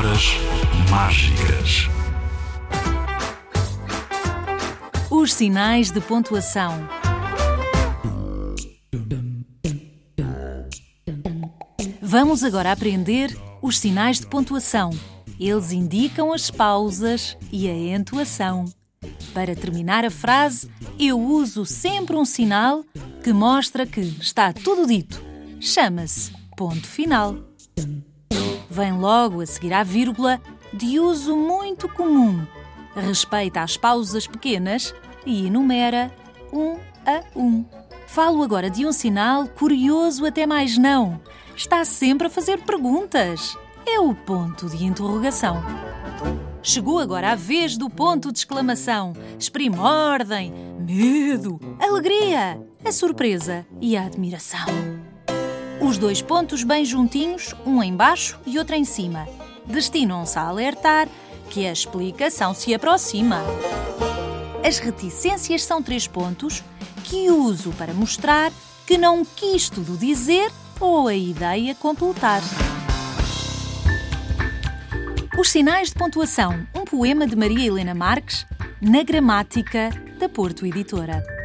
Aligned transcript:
Palavras 0.00 0.28
mágicas. 0.90 1.88
Os 5.10 5.34
sinais 5.34 5.90
de 5.90 6.00
pontuação. 6.00 6.88
Vamos 12.00 12.42
agora 12.42 12.72
aprender 12.72 13.36
os 13.60 13.78
sinais 13.78 14.20
de 14.20 14.26
pontuação. 14.26 14.88
Eles 15.38 15.70
indicam 15.70 16.32
as 16.32 16.50
pausas 16.50 17.36
e 17.52 17.68
a 17.68 17.74
entoação. 17.74 18.64
Para 19.34 19.54
terminar 19.54 20.06
a 20.06 20.10
frase, 20.10 20.70
eu 20.98 21.20
uso 21.20 21.66
sempre 21.66 22.16
um 22.16 22.24
sinal 22.24 22.82
que 23.22 23.34
mostra 23.34 23.84
que 23.84 24.00
está 24.00 24.50
tudo 24.50 24.86
dito. 24.86 25.22
Chama-se 25.60 26.32
ponto 26.56 26.86
final. 26.86 27.49
Vem 28.80 28.94
logo 28.94 29.42
a 29.42 29.46
seguir 29.46 29.74
à 29.74 29.82
vírgula, 29.82 30.40
de 30.72 30.98
uso 30.98 31.36
muito 31.36 31.86
comum. 31.86 32.46
Respeita 32.96 33.60
as 33.60 33.76
pausas 33.76 34.26
pequenas 34.26 34.94
e 35.26 35.46
enumera 35.46 36.10
um 36.50 36.78
a 37.04 37.22
um. 37.36 37.62
Falo 38.06 38.42
agora 38.42 38.70
de 38.70 38.86
um 38.86 38.90
sinal 38.90 39.46
curioso 39.48 40.24
até 40.24 40.46
mais 40.46 40.78
não. 40.78 41.20
Está 41.54 41.84
sempre 41.84 42.28
a 42.28 42.30
fazer 42.30 42.62
perguntas. 42.62 43.54
É 43.86 44.00
o 44.00 44.14
ponto 44.14 44.66
de 44.70 44.82
interrogação. 44.82 45.62
Chegou 46.62 46.98
agora 46.98 47.32
a 47.32 47.34
vez 47.34 47.76
do 47.76 47.90
ponto 47.90 48.32
de 48.32 48.38
exclamação. 48.38 49.12
Exprime 49.38 49.76
ordem, 49.76 50.54
medo, 50.78 51.60
alegria, 51.78 52.58
a 52.82 52.90
surpresa 52.90 53.66
e 53.78 53.94
a 53.94 54.06
admiração. 54.06 54.99
Os 55.80 55.96
dois 55.96 56.20
pontos 56.20 56.62
bem 56.62 56.84
juntinhos, 56.84 57.54
um 57.64 57.82
em 57.82 57.96
baixo 57.96 58.38
e 58.46 58.58
outro 58.58 58.76
em 58.76 58.84
cima, 58.84 59.26
destinam-se 59.66 60.38
a 60.38 60.42
alertar 60.42 61.08
que 61.48 61.66
a 61.66 61.72
explicação 61.72 62.52
se 62.52 62.74
aproxima. 62.74 63.42
As 64.64 64.78
reticências 64.78 65.62
são 65.64 65.82
três 65.82 66.06
pontos 66.06 66.62
que 67.04 67.30
uso 67.30 67.72
para 67.72 67.94
mostrar 67.94 68.52
que 68.86 68.98
não 68.98 69.24
quis 69.24 69.70
tudo 69.70 69.96
dizer 69.96 70.52
ou 70.78 71.08
a 71.08 71.14
ideia 71.14 71.74
completar. 71.74 72.42
Os 75.38 75.50
sinais 75.50 75.88
de 75.88 75.94
pontuação, 75.94 76.66
um 76.74 76.84
poema 76.84 77.26
de 77.26 77.34
Maria 77.34 77.68
Helena 77.68 77.94
Marques, 77.94 78.46
na 78.82 79.02
gramática 79.02 79.88
da 80.18 80.28
Porto 80.28 80.66
Editora. 80.66 81.39